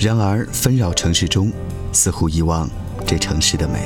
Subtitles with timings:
[0.00, 1.52] 然而纷扰城市中，
[1.92, 2.66] 似乎遗忘
[3.06, 3.80] 这城市的美；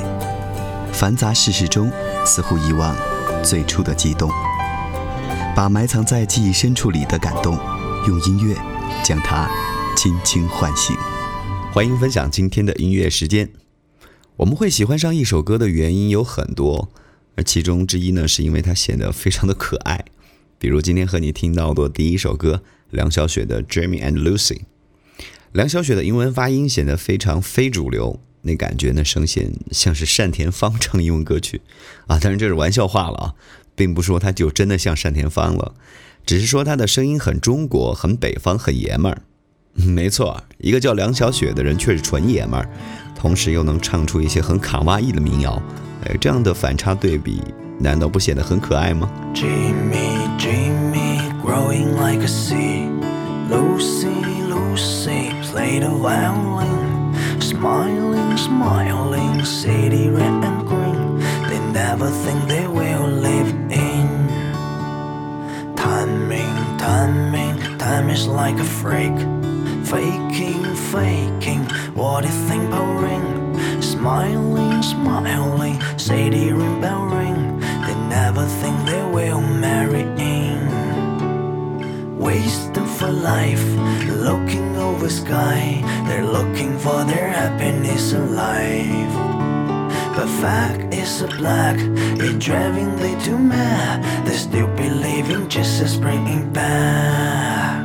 [0.93, 1.91] 繁杂世事中，
[2.25, 2.97] 似乎遗忘
[3.43, 4.31] 最初的激动。
[5.57, 7.59] 把埋藏在记忆深处里的感动，
[8.07, 8.55] 用音乐
[9.03, 9.51] 将它
[9.97, 10.97] 轻轻唤醒。
[11.73, 13.51] 欢迎分享今天的音乐时间。
[14.37, 16.91] 我们会喜欢上一首歌的原因有很多，
[17.35, 20.05] 而其中之一呢，是因为它显得非常的可爱。
[20.61, 24.59] 比如今天和你听到的第一首歌，梁晓雪的《Jamie and Lucy》。
[25.55, 31.61] 梁小雪的英文发音显得非常非主流，那感觉呢，声线像是单田芳唱英文歌曲
[32.09, 32.19] 啊。
[32.19, 33.35] 当然这是玩笑话了啊，
[33.77, 35.75] 并不说她就真的像单田芳了，
[36.27, 39.23] 只是说她的声音很中国、很北方、很爷们儿。
[39.75, 42.69] 没错，一个叫梁小雪的人却是纯爷们儿，
[43.15, 45.63] 同时又能唱出一些很卡哇伊的民谣。
[46.05, 47.41] 哎，这样的反差对比，
[47.79, 52.91] 难道不显得很可爱吗？Jimmy Jimmy growing like a sea,
[53.49, 54.09] Lucy
[54.51, 55.34] Lucy.
[55.55, 61.21] Play the violin, smiling, smiling, city red and green.
[61.49, 64.09] They never think they will live in.
[65.77, 69.17] Timing, timing, time is like a freak.
[69.93, 72.65] Faking, faking, what do you think
[73.05, 73.27] ring?
[73.81, 77.61] Smiling, smiling, city ring bell ring.
[77.87, 80.03] They never think they will marry
[80.37, 80.59] in.
[82.19, 83.74] Wasting for life,
[84.95, 85.83] over sky.
[86.07, 89.15] They're looking for their happiness in life.
[90.17, 91.77] But fact is a black,
[92.27, 94.27] it driving they to mad.
[94.27, 97.85] They still believing Jesus bringing back.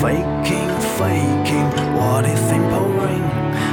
[0.00, 3.24] faking, faking what is empowering,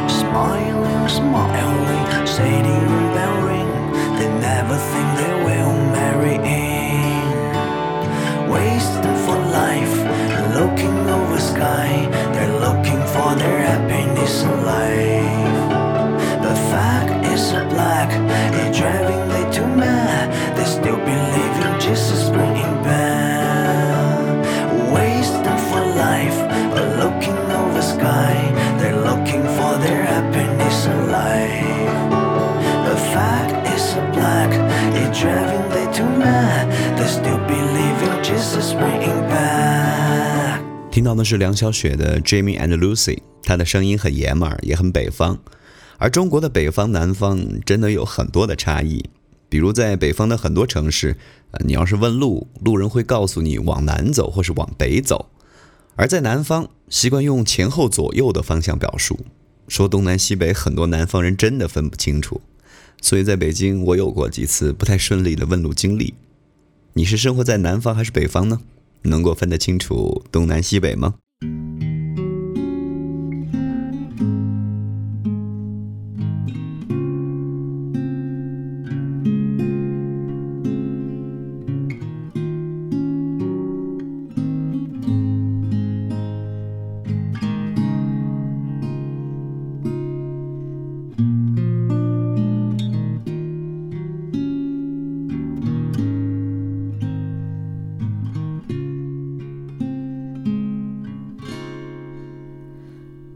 [0.07, 2.82] smiling, smiling, shading.
[40.93, 45.39] 听到的是梁晓雪的《Jamie and Lucy》，她的声音很爷们儿，也很北方。
[45.97, 49.03] 而中国的北方、南方真的有很多的差异。
[49.49, 51.17] 比如在北方的很多城市，
[51.49, 55.31] 呃，你要是问路，路人会告诉你往南走或是往北走；
[55.95, 59.17] 而在南方，习惯用前后左右的方向表述，
[59.67, 62.39] 说东南西北，很多南方人真的分不清楚。
[63.01, 66.13] 所以在北京，我有过几次不太顺利的问路经历。
[66.93, 68.61] 你是生活在南方还是北方呢？
[69.03, 71.15] 能够分得清楚东南西北吗？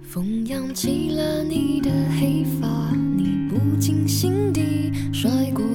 [0.08, 5.66] 风扬起了你的黑发你不经心地甩过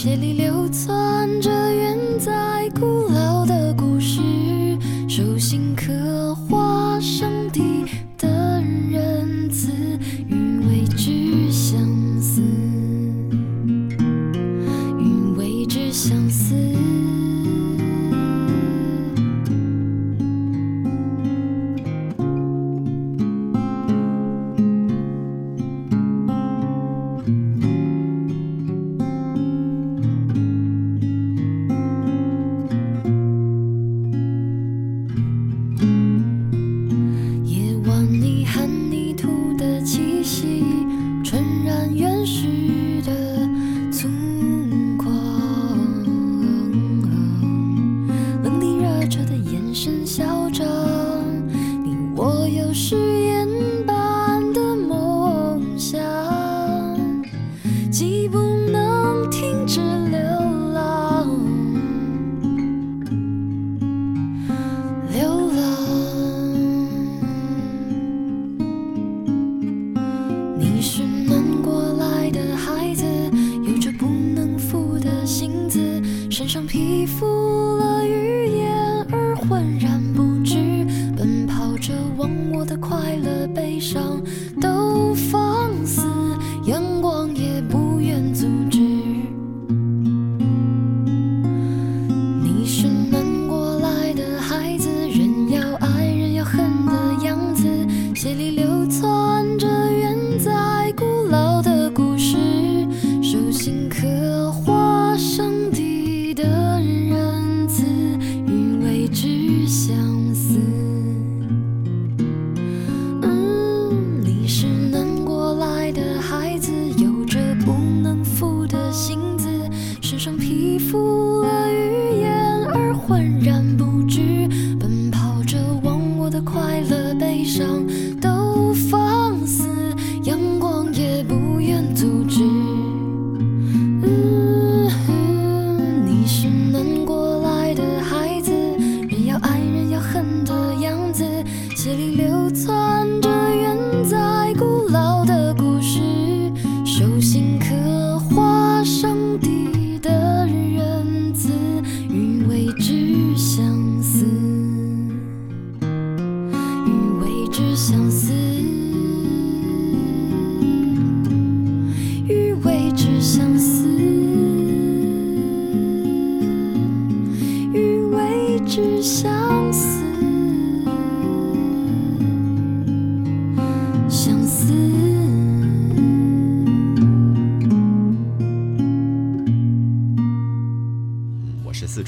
[0.00, 0.29] chili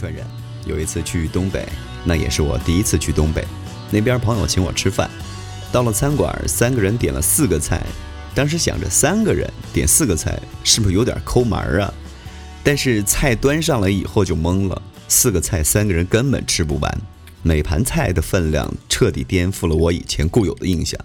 [0.09, 0.25] 人
[0.67, 1.67] 有一次去东北，
[2.05, 3.45] 那也是我第一次去东北。
[3.91, 5.11] 那边朋友请我吃饭，
[5.71, 7.85] 到了餐馆，三个人点了四个菜。
[8.35, 11.93] 当时想着三个人点四个菜是不是有点抠门儿啊？
[12.65, 17.01] 但是菜端上来以后就懵了，四个菜三个人根本吃不完。
[17.43, 20.99] 每盘菜的分量彻底颠覆了我以前固有的印象。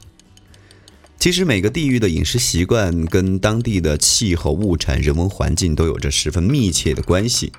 [1.19, 7.51] 其实每个地域的饮食习惯跟当地的气候、物产、人文环境都有着十分密切的关系。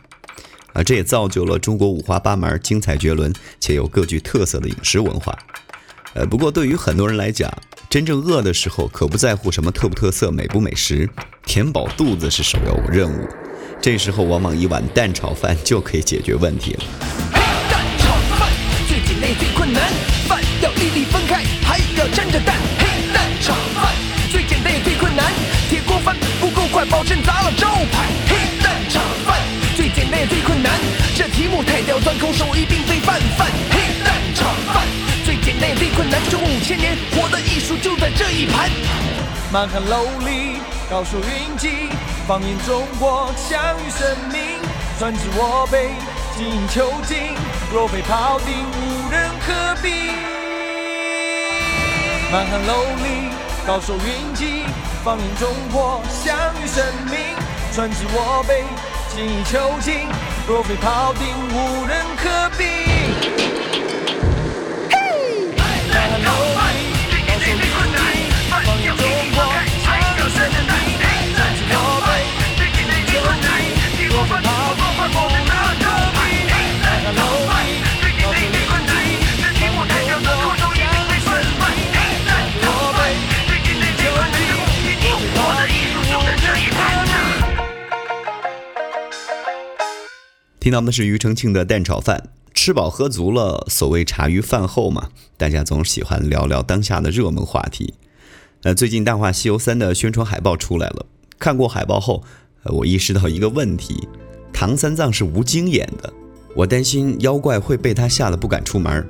[0.73, 5.37] 啊，这也造就了中国五花八门、精彩绝伦且有各具特色的饮食文化。
[6.15, 7.53] 呃，不过对于很多人来讲，
[7.91, 11.09] 真正饿的时候可不在乎什么特不特色、美不美食，
[11.45, 13.29] 填饱肚子是首要任务。
[13.81, 16.85] 这时候往往一碗蛋炒饭就可以解决问题了。
[17.71, 18.51] 蛋炒饭
[18.89, 19.93] 最简单最困难，
[20.27, 20.71] 饭要
[38.19, 38.69] 这一盘。
[39.53, 40.59] 满汉楼里，
[40.91, 41.89] 高手云集，
[42.27, 44.59] 放眼中国，享誉盛名。
[44.99, 45.91] 传至我辈，
[46.37, 47.37] 精益求精，
[47.73, 50.11] 若非庖丁，无人可比。
[52.33, 53.31] 满汉楼里，
[53.65, 54.65] 高手云集，
[55.05, 57.37] 放眼中国，享誉盛名。
[57.73, 58.65] 传至我辈。
[59.15, 60.09] 精益求精，
[60.49, 63.68] 若非庖丁，无人可比。
[90.69, 92.29] 听到的是庾澄庆的蛋炒饭。
[92.53, 95.09] 吃饱喝足了，所谓茶余饭后嘛，
[95.39, 97.95] 大家总喜欢聊聊当下的热门话题。
[98.65, 101.07] 呃，最近《大话西游三》的宣传海报出来了，
[101.39, 102.23] 看过海报后，
[102.65, 104.07] 我意识到一个问题：
[104.53, 106.13] 唐三藏是吴京演的，
[106.55, 109.09] 我担心妖怪会被他吓得不敢出门。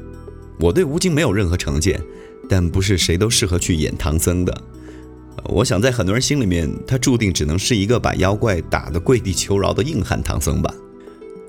[0.61, 2.01] 我对吴京没有任何成见，
[2.49, 4.63] 但不是谁都适合去演唐僧的。
[5.47, 10.73] 我想在很多人心里面，他注定只能是一个把妖怪打得跪地求饶的硬汉唐僧吧。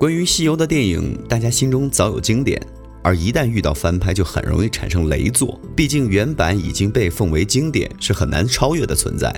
[0.00, 2.58] 关于西游的电影，大家心中早有经典，
[3.02, 5.60] 而一旦遇到翻拍，就很容易产生雷作。
[5.76, 9.30] 毕竟原版已经被奉为经典，是很难超越的存在。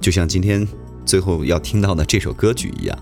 [0.00, 0.64] 就像今天
[1.04, 2.96] 最后要听到的这首歌曲一样。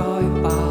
[0.00, 0.06] 在
[0.42, 0.69] 白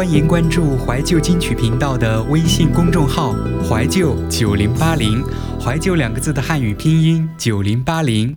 [0.00, 3.34] 欢迎关注怀旧金曲频道的微信公众号
[3.68, 5.22] “怀旧九零八零”，
[5.60, 8.34] 怀旧两个字的汉语拼音九零八零。